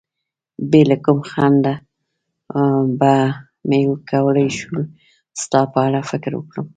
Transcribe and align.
بې 0.69 0.81
له 0.89 0.97
کوم 1.05 1.19
خنډه 1.31 1.73
به 2.99 3.13
مې 3.67 3.79
کولای 4.11 4.49
شول 4.57 4.83
ستا 5.41 5.61
په 5.73 5.77
اړه 5.87 5.99
فکر 6.11 6.31
وکړم. 6.35 6.67